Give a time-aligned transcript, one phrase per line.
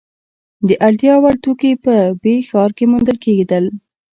[0.67, 3.65] د اړتیا وړ توکي په ب ښار کې موندل کیدل.